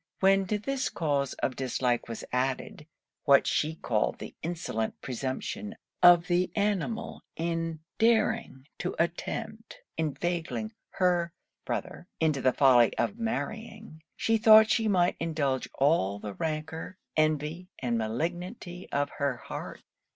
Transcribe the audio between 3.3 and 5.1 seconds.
she called the insolent